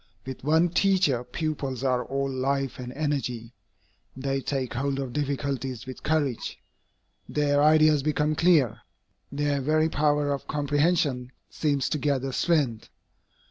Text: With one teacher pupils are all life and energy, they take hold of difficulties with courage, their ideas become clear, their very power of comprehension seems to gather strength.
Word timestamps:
With 0.25 0.43
one 0.43 0.69
teacher 0.69 1.23
pupils 1.23 1.83
are 1.83 2.03
all 2.03 2.27
life 2.27 2.79
and 2.79 2.91
energy, 2.93 3.53
they 4.17 4.41
take 4.41 4.73
hold 4.73 4.97
of 4.97 5.13
difficulties 5.13 5.85
with 5.85 6.01
courage, 6.01 6.57
their 7.29 7.61
ideas 7.61 8.01
become 8.01 8.33
clear, 8.33 8.79
their 9.31 9.61
very 9.61 9.89
power 9.89 10.33
of 10.33 10.47
comprehension 10.47 11.31
seems 11.51 11.87
to 11.89 11.99
gather 11.99 12.31
strength. 12.31 12.89